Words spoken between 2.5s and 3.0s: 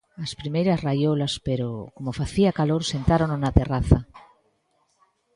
calor,